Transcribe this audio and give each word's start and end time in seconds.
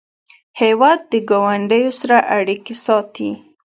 هېواد 0.61 0.99
د 1.11 1.13
ګاونډیو 1.29 1.91
سره 2.01 2.17
اړیکې 2.37 2.75
ساتي. 2.85 3.31